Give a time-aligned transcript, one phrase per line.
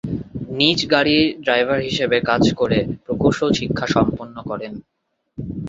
[0.59, 4.73] নিজ গাড়ীর ড্রাইভার হিসেবে কাজ করে প্রকৌশল শিক্ষা সম্পন্ন করেন।